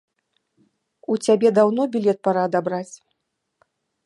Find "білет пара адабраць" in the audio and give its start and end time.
1.97-2.89